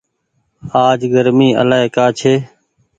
[0.85, 2.33] آج گرمي الآئي ڪآ ڇي۔